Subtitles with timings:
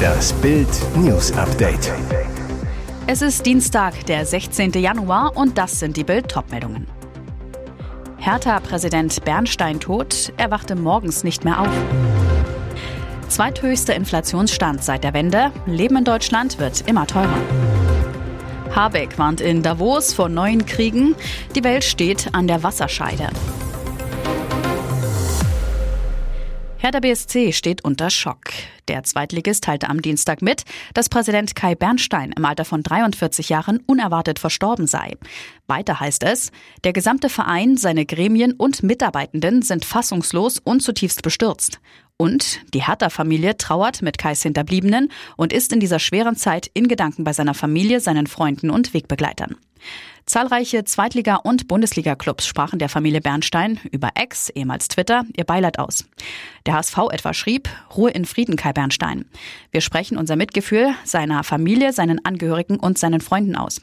[0.00, 1.92] Das Bild News Update.
[3.06, 4.72] Es ist Dienstag, der 16.
[4.72, 6.86] Januar und das sind die Bild Topmeldungen.
[8.18, 11.68] Hertha-Präsident Bernstein tot, er wachte morgens nicht mehr auf.
[13.28, 17.38] Zweithöchster Inflationsstand seit der Wende, Leben in Deutschland wird immer teurer.
[18.74, 21.14] Habeck warnt in Davos vor neuen Kriegen,
[21.54, 23.28] die Welt steht an der Wasserscheide.
[26.82, 28.40] Hertha BSC steht unter Schock.
[28.88, 30.64] Der Zweitligist teilte am Dienstag mit,
[30.94, 35.12] dass Präsident Kai Bernstein im Alter von 43 Jahren unerwartet verstorben sei.
[35.66, 41.80] Weiter heißt es, der gesamte Verein, seine Gremien und Mitarbeitenden sind fassungslos und zutiefst bestürzt.
[42.16, 47.24] Und die Hertha-Familie trauert mit Kais Hinterbliebenen und ist in dieser schweren Zeit in Gedanken
[47.24, 49.56] bei seiner Familie, seinen Freunden und Wegbegleitern.
[50.26, 56.04] Zahlreiche Zweitliga- und Bundesliga-Clubs sprachen der Familie Bernstein über Ex, ehemals Twitter, ihr Beileid aus.
[56.66, 59.24] Der HSV etwa schrieb, Ruhe in Frieden, Kai Bernstein.
[59.72, 63.80] Wir sprechen unser Mitgefühl seiner Familie, seinen Angehörigen und seinen Freunden aus.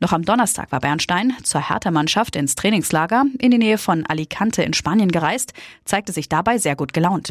[0.00, 4.72] Noch am Donnerstag war Bernstein zur Hertha-Mannschaft ins Trainingslager in die Nähe von Alicante in
[4.72, 5.52] Spanien gereist,
[5.84, 7.30] zeigte sich dabei sehr gut gelaunt.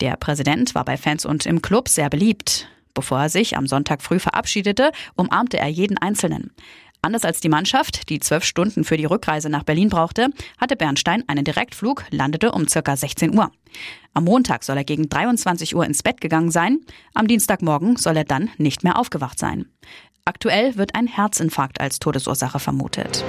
[0.00, 2.68] Der Präsident war bei Fans und im Club sehr beliebt.
[2.92, 6.52] Bevor er sich am Sonntag früh verabschiedete, umarmte er jeden Einzelnen.
[7.04, 11.22] Anders als die Mannschaft, die zwölf Stunden für die Rückreise nach Berlin brauchte, hatte Bernstein
[11.26, 13.52] einen Direktflug, landete um circa 16 Uhr.
[14.14, 16.78] Am Montag soll er gegen 23 Uhr ins Bett gegangen sein.
[17.12, 19.66] Am Dienstagmorgen soll er dann nicht mehr aufgewacht sein.
[20.24, 23.22] Aktuell wird ein Herzinfarkt als Todesursache vermutet.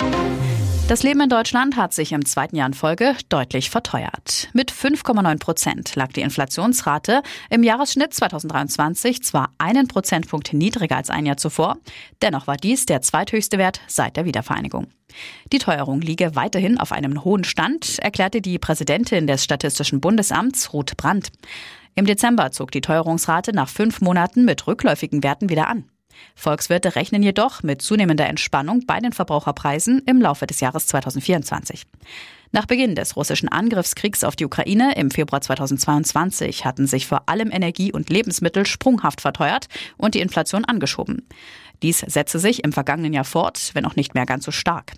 [0.87, 4.49] Das Leben in Deutschland hat sich im zweiten Jahr in Folge deutlich verteuert.
[4.53, 11.25] Mit 5,9 Prozent lag die Inflationsrate im Jahresschnitt 2023 zwar einen Prozentpunkt niedriger als ein
[11.25, 11.77] Jahr zuvor,
[12.21, 14.85] dennoch war dies der zweithöchste Wert seit der Wiedervereinigung.
[15.51, 20.97] Die Teuerung liege weiterhin auf einem hohen Stand, erklärte die Präsidentin des Statistischen Bundesamts Ruth
[20.97, 21.31] Brandt.
[21.95, 25.85] Im Dezember zog die Teuerungsrate nach fünf Monaten mit rückläufigen Werten wieder an.
[26.35, 31.85] Volkswirte rechnen jedoch mit zunehmender Entspannung bei den Verbraucherpreisen im Laufe des Jahres 2024.
[32.55, 37.51] Nach Beginn des russischen Angriffskriegs auf die Ukraine im Februar 2022 hatten sich vor allem
[37.51, 39.67] Energie und Lebensmittel sprunghaft verteuert
[39.97, 41.27] und die Inflation angeschoben.
[41.83, 44.93] Dies setzte sich im vergangenen Jahr fort, wenn auch nicht mehr ganz so stark.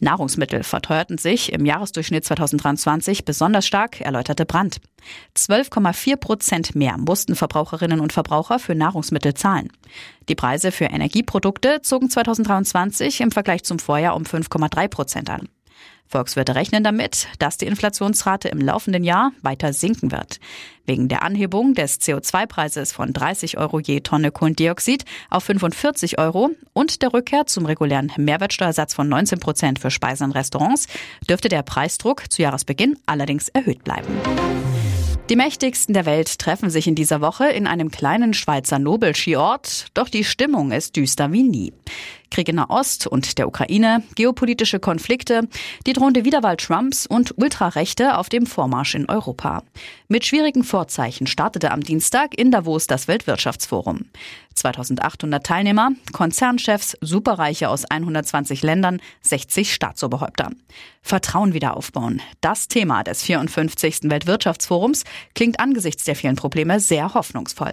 [0.00, 4.76] Nahrungsmittel verteuerten sich im Jahresdurchschnitt 2023 besonders stark, erläuterte Brandt.
[5.36, 9.72] 12,4 Prozent mehr mussten Verbraucherinnen und Verbraucher für Nahrungsmittel zahlen.
[10.28, 15.48] Die Preise für Energieprodukte zogen 2023 im Vergleich zum Vorjahr um 5,3 Prozent an.
[16.12, 20.38] Volkswirte rechnen damit, dass die Inflationsrate im laufenden Jahr weiter sinken wird.
[20.84, 27.02] Wegen der Anhebung des CO2-Preises von 30 Euro je Tonne Kohlendioxid auf 45 Euro und
[27.02, 30.86] der Rückkehr zum regulären Mehrwertsteuersatz von 19 Prozent für Speisen und Restaurants
[31.28, 34.12] dürfte der Preisdruck zu Jahresbeginn allerdings erhöht bleiben.
[35.30, 40.10] Die mächtigsten der Welt treffen sich in dieser Woche in einem kleinen Schweizer Nobelskiort, doch
[40.10, 41.72] die Stimmung ist düster wie nie.
[42.32, 45.46] Krieg in Nahost und der Ukraine, geopolitische Konflikte,
[45.86, 49.62] die drohende Wiederwahl Trumps und Ultrarechte auf dem Vormarsch in Europa.
[50.08, 54.06] Mit schwierigen Vorzeichen startete am Dienstag in Davos das Weltwirtschaftsforum.
[54.54, 60.50] 2800 Teilnehmer, Konzernchefs, Superreiche aus 120 Ländern, 60 Staatsoberhäupter.
[61.02, 62.22] Vertrauen wieder aufbauen.
[62.40, 64.04] Das Thema des 54.
[64.04, 65.04] Weltwirtschaftsforums
[65.34, 67.72] klingt angesichts der vielen Probleme sehr hoffnungsvoll.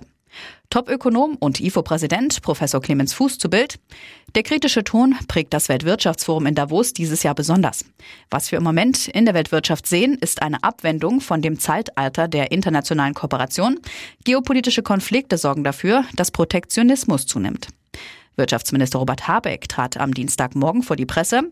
[0.69, 3.79] Topökonom und IFO-Präsident Professor Clemens Fuß zu Bild.
[4.35, 7.85] Der kritische Ton prägt das Weltwirtschaftsforum in Davos dieses Jahr besonders.
[8.29, 12.51] Was wir im Moment in der Weltwirtschaft sehen, ist eine Abwendung von dem Zeitalter der
[12.51, 13.79] internationalen Kooperation.
[14.23, 17.67] Geopolitische Konflikte sorgen dafür, dass Protektionismus zunimmt.
[18.35, 21.51] Wirtschaftsminister Robert Habeck trat am Dienstagmorgen vor die Presse.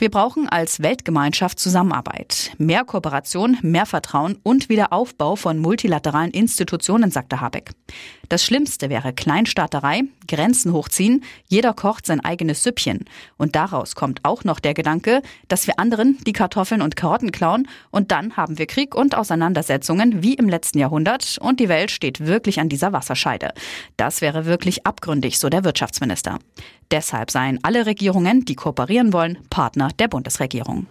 [0.00, 7.40] Wir brauchen als Weltgemeinschaft Zusammenarbeit, mehr Kooperation, mehr Vertrauen und Wiederaufbau von multilateralen Institutionen, sagte
[7.40, 7.72] Habeck.
[8.28, 13.06] Das Schlimmste wäre Kleinstaaterei, Grenzen hochziehen, jeder kocht sein eigenes Süppchen.
[13.38, 17.66] Und daraus kommt auch noch der Gedanke, dass wir anderen die Kartoffeln und Karotten klauen
[17.90, 22.24] und dann haben wir Krieg und Auseinandersetzungen wie im letzten Jahrhundert und die Welt steht
[22.24, 23.50] wirklich an dieser Wasserscheide.
[23.96, 26.38] Das wäre wirklich abgründig, so der Wirtschaftsminister.
[26.90, 30.86] Deshalb seien alle Regierungen, die kooperieren wollen, Partner der Bundesregierung.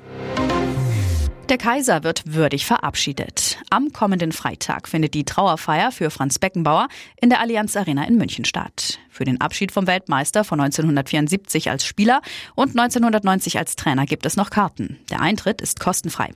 [1.49, 3.57] Der Kaiser wird würdig verabschiedet.
[3.69, 6.89] Am kommenden Freitag findet die Trauerfeier für Franz Beckenbauer
[7.21, 8.99] in der Allianz Arena in München statt.
[9.09, 12.21] Für den Abschied vom Weltmeister von 1974 als Spieler
[12.55, 14.99] und 1990 als Trainer gibt es noch Karten.
[15.09, 16.33] Der Eintritt ist kostenfrei.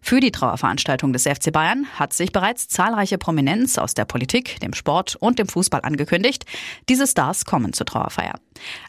[0.00, 4.72] Für die Trauerveranstaltung des FC Bayern hat sich bereits zahlreiche Prominenz aus der Politik, dem
[4.72, 6.46] Sport und dem Fußball angekündigt.
[6.88, 8.40] Diese Stars kommen zur Trauerfeier.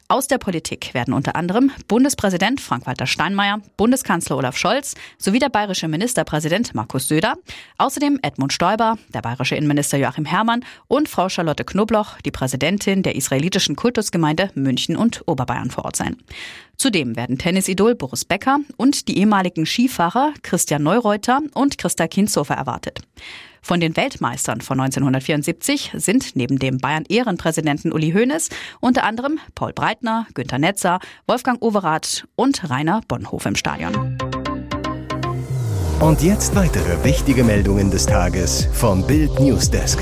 [0.09, 5.89] Aus der Politik werden unter anderem Bundespräsident Frank-Walter Steinmeier, Bundeskanzler Olaf Scholz sowie der bayerische
[5.89, 7.36] Ministerpräsident Markus Söder,
[7.77, 13.15] außerdem Edmund Stoiber, der bayerische Innenminister Joachim Herrmann und Frau Charlotte Knobloch, die Präsidentin der
[13.15, 16.15] israelitischen Kultusgemeinde München und Oberbayern vor Ort sein.
[16.77, 23.01] Zudem werden Tennisidol Boris Becker und die ehemaligen Skifahrer Christian Neureuter und Christa Kinshofer erwartet.
[23.68, 28.48] Von den Weltmeistern von 1974 sind neben dem Bayern-Ehrenpräsidenten Uli Hoeneß
[28.80, 34.18] unter anderem Paul Breitner, Günter Netzer, Wolfgang Overath und Rainer Bonhof im Stadion.
[36.00, 40.02] Und jetzt weitere wichtige Meldungen des Tages vom Bild Newsdesk.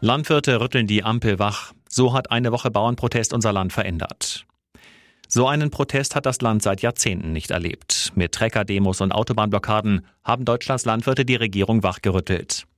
[0.00, 1.74] Landwirte rütteln die Ampel wach.
[1.90, 4.46] So hat eine Woche Bauernprotest unser Land verändert.
[5.34, 8.12] So einen Protest hat das Land seit Jahrzehnten nicht erlebt.
[8.14, 12.68] Mit Trecker-Demos und Autobahnblockaden haben Deutschlands Landwirte die Regierung wachgerüttelt.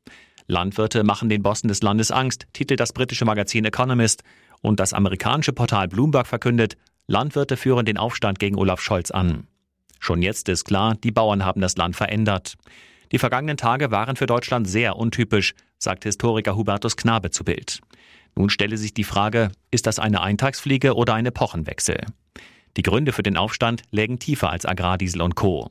[0.47, 4.23] Landwirte machen den Bossen des Landes Angst, titelt das britische Magazin Economist.
[4.63, 9.49] Und das amerikanische Portal Bloomberg verkündet, Landwirte führen den Aufstand gegen Olaf Scholz an.
[10.01, 12.55] Schon jetzt ist klar, die Bauern haben das Land verändert.
[13.13, 17.83] Die vergangenen Tage waren für Deutschland sehr untypisch, sagt Historiker Hubertus Knabe zu Bild.
[18.37, 21.99] Nun stelle sich die Frage, ist das eine Eintagsfliege oder ein Epochenwechsel?
[22.77, 25.71] Die Gründe für den Aufstand lägen tiefer als Agrardiesel und Co.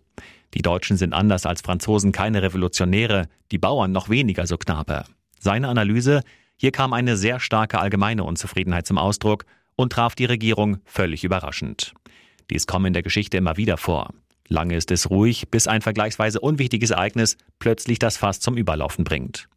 [0.55, 5.03] Die Deutschen sind anders als Franzosen keine Revolutionäre, die Bauern noch weniger, so Knabe.
[5.39, 6.21] Seine Analyse,
[6.57, 9.45] hier kam eine sehr starke allgemeine Unzufriedenheit zum Ausdruck
[9.75, 11.93] und traf die Regierung völlig überraschend.
[12.49, 14.13] Dies kommt in der Geschichte immer wieder vor.
[14.47, 19.47] Lange ist es ruhig, bis ein vergleichsweise unwichtiges Ereignis plötzlich das Fass zum Überlaufen bringt.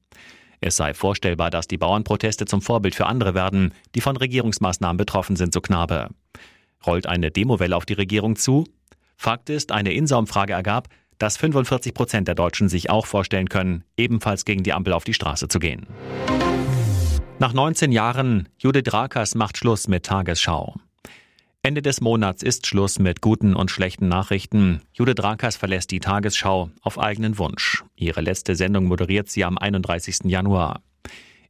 [0.60, 5.36] Es sei vorstellbar, dass die Bauernproteste zum Vorbild für andere werden, die von Regierungsmaßnahmen betroffen
[5.36, 6.08] sind, so Knabe.
[6.86, 8.64] Rollt eine Demowelle auf die Regierung zu?
[9.16, 10.88] Fakt ist, eine Insa-Umfrage ergab,
[11.18, 15.14] dass 45 Prozent der Deutschen sich auch vorstellen können, ebenfalls gegen die Ampel auf die
[15.14, 15.86] Straße zu gehen.
[17.40, 20.74] Nach 19 Jahren, Judith Rakers macht Schluss mit Tagesschau.
[21.62, 24.80] Ende des Monats ist Schluss mit guten und schlechten Nachrichten.
[24.92, 27.82] Judith Rakers verlässt die Tagesschau auf eigenen Wunsch.
[27.96, 30.20] Ihre letzte Sendung moderiert sie am 31.
[30.24, 30.82] Januar.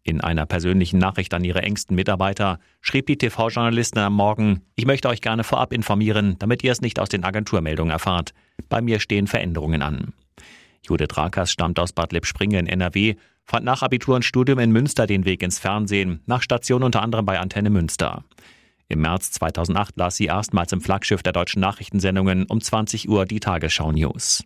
[0.03, 5.11] In einer persönlichen Nachricht an ihre engsten Mitarbeiter schrieb die TV-Journalistin am Morgen, ich möchte
[5.11, 8.33] euch gerne vorab informieren, damit ihr es nicht aus den Agenturmeldungen erfahrt.
[8.71, 10.15] Bei mir stehen Veränderungen an.
[10.87, 15.07] Judith Rakers stammt aus Bad Lippspringe in NRW, fand nach Abitur und Studium in Münster
[15.07, 18.25] den Weg ins Fernsehen, nach Station unter anderem bei Antenne Münster.
[18.89, 23.41] Im März 2008 las sie erstmals im Flaggschiff der deutschen Nachrichtensendungen um 20 Uhr die
[23.41, 24.45] Tagesschau News.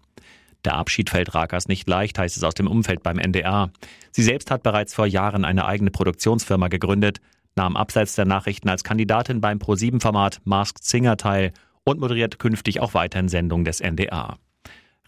[0.64, 3.70] Der Abschied fällt Rakas nicht leicht, heißt es aus dem Umfeld beim NDR.
[4.10, 7.20] Sie selbst hat bereits vor Jahren eine eigene Produktionsfirma gegründet,
[7.56, 11.52] nahm abseits der Nachrichten als Kandidatin beim Pro7-Format Masked Singer teil
[11.84, 14.38] und moderiert künftig auch weiterhin Sendungen des NDR.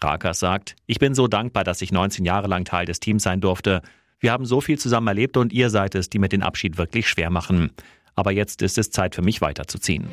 [0.01, 3.41] Rakas sagt, ich bin so dankbar, dass ich 19 Jahre lang Teil des Teams sein
[3.41, 3.81] durfte.
[4.19, 7.07] Wir haben so viel zusammen erlebt und ihr seid es, die mir den Abschied wirklich
[7.07, 7.71] schwer machen.
[8.15, 10.07] Aber jetzt ist es Zeit für mich weiterzuziehen.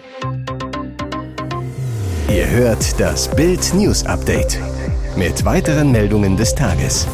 [2.29, 4.59] Ihr hört das Bild News Update
[5.17, 7.07] mit weiteren Meldungen des Tages.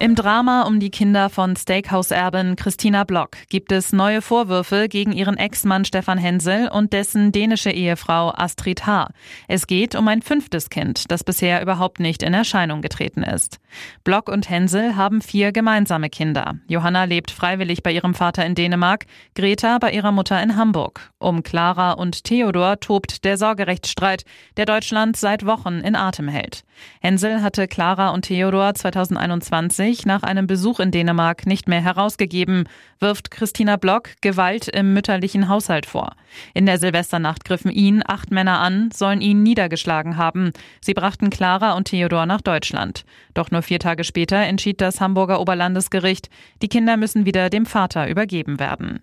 [0.00, 5.36] Im Drama um die Kinder von Steakhouse-Erbin Christina Block gibt es neue Vorwürfe gegen ihren
[5.36, 9.08] Ex-Mann Stefan Hensel und dessen dänische Ehefrau Astrid H.
[9.48, 13.58] Es geht um ein fünftes Kind, das bisher überhaupt nicht in Erscheinung getreten ist.
[14.04, 16.54] Block und Hensel haben vier gemeinsame Kinder.
[16.68, 21.10] Johanna lebt freiwillig bei ihrem Vater in Dänemark, Greta bei ihrer Mutter in Hamburg.
[21.18, 24.24] Um Clara und Theodor tobt der Sorgerechtsstreit,
[24.56, 26.62] der Deutschland seit Wochen in Atem hält.
[27.00, 32.64] Hensel hatte Clara und Theodor 2021 sich nach einem Besuch in Dänemark nicht mehr herausgegeben,
[33.00, 36.12] wirft Christina Block Gewalt im mütterlichen Haushalt vor.
[36.54, 40.52] In der Silvesternacht griffen ihn acht Männer an, sollen ihn niedergeschlagen haben.
[40.80, 43.04] Sie brachten Clara und Theodor nach Deutschland.
[43.34, 46.28] Doch nur vier Tage später entschied das Hamburger Oberlandesgericht,
[46.62, 49.00] die Kinder müssen wieder dem Vater übergeben werden.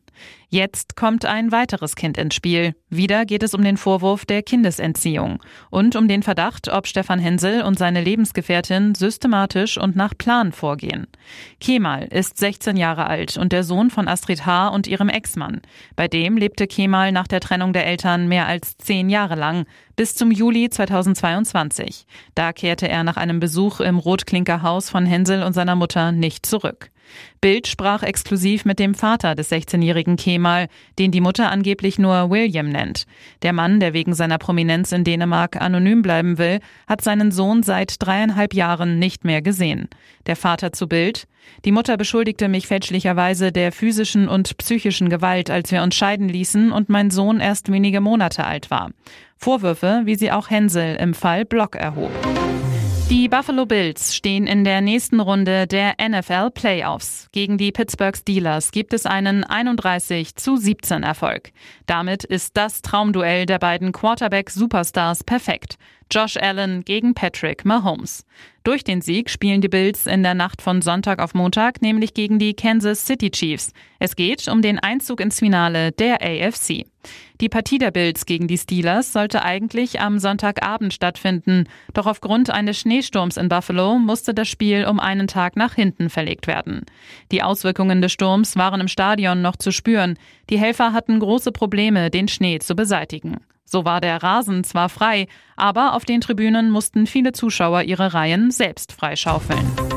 [0.49, 2.75] Jetzt kommt ein weiteres Kind ins Spiel.
[2.89, 7.63] Wieder geht es um den Vorwurf der Kindesentziehung und um den Verdacht, ob Stefan Hensel
[7.63, 11.07] und seine Lebensgefährtin systematisch und nach Plan vorgehen.
[11.59, 14.69] Kemal ist 16 Jahre alt und der Sohn von Astrid H.
[14.69, 15.61] und ihrem Ex-Mann.
[15.95, 19.65] Bei dem lebte Kemal nach der Trennung der Eltern mehr als zehn Jahre lang,
[19.95, 22.05] bis zum Juli 2022.
[22.33, 26.91] Da kehrte er nach einem Besuch im Rotklinkerhaus von Hensel und seiner Mutter nicht zurück.
[27.41, 32.69] Bild sprach exklusiv mit dem Vater des 16-jährigen Kemal, den die Mutter angeblich nur William
[32.69, 33.05] nennt.
[33.43, 37.95] Der Mann, der wegen seiner Prominenz in Dänemark anonym bleiben will, hat seinen Sohn seit
[37.99, 39.89] dreieinhalb Jahren nicht mehr gesehen.
[40.25, 41.27] Der Vater zu Bild.
[41.63, 46.71] Die Mutter beschuldigte mich fälschlicherweise der physischen und psychischen Gewalt, als wir uns scheiden ließen
[46.71, 48.89] und mein Sohn erst wenige Monate alt war.
[49.37, 52.11] Vorwürfe, wie sie auch Hensel im Fall Block erhob.
[53.07, 57.29] Die Buffalo Bills stehen in der nächsten Runde der NFL Playoffs.
[57.31, 61.51] Gegen die Pittsburgh Steelers gibt es einen 31 zu 17 Erfolg.
[61.85, 65.77] Damit ist das Traumduell der beiden Quarterback-Superstars perfekt.
[66.11, 68.25] Josh Allen gegen Patrick Mahomes.
[68.63, 72.39] Durch den Sieg spielen die Bills in der Nacht von Sonntag auf Montag nämlich gegen
[72.39, 73.73] die Kansas City Chiefs.
[73.99, 76.85] Es geht um den Einzug ins Finale der AFC.
[77.41, 82.79] Die Partie der Bills gegen die Steelers sollte eigentlich am Sonntagabend stattfinden, doch aufgrund eines
[82.79, 86.85] Schneesturms in Buffalo musste das Spiel um einen Tag nach hinten verlegt werden.
[87.31, 90.17] Die Auswirkungen des Sturms waren im Stadion noch zu spüren.
[90.49, 93.37] Die Helfer hatten große Probleme, den Schnee zu beseitigen.
[93.65, 98.51] So war der Rasen zwar frei, aber auf den Tribünen mussten viele Zuschauer ihre Reihen
[98.51, 99.94] selbst freischaufeln.